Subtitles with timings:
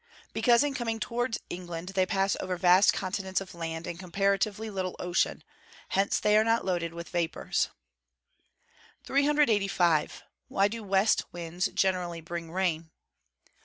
[0.33, 4.95] _Because in coming towards England they pass over vast continents of land, and comparatively little
[4.97, 5.43] ocean.
[5.89, 7.69] Hence they are not loaded with vapours.
[9.03, 10.23] 385.
[10.49, 12.89] _Why do west winds generally bring rain?